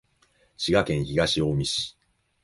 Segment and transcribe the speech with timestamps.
[0.57, 1.95] 滋賀県東近江市